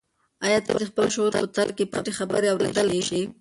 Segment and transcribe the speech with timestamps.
[0.45, 3.21] آیا ته د خپل شعور په تل کې پټې خبرې اورېدلی شې؟